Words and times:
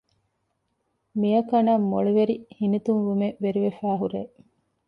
މިއަކަނަށް 1.19 1.85
މޮޅިވެރި 1.91 2.35
ހިނިތުންވުމެއް 2.57 3.37
ވެރިވެފައި 3.43 3.97
ހުރޭ 4.01 4.21